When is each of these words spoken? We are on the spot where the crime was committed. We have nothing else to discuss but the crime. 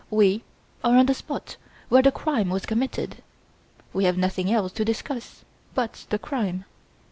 We 0.09 0.43
are 0.83 0.97
on 0.97 1.05
the 1.05 1.13
spot 1.13 1.57
where 1.89 2.01
the 2.01 2.11
crime 2.11 2.49
was 2.49 2.65
committed. 2.65 3.21
We 3.93 4.05
have 4.05 4.17
nothing 4.17 4.51
else 4.51 4.71
to 4.71 4.83
discuss 4.83 5.45
but 5.75 6.07
the 6.09 6.17
crime. 6.17 6.65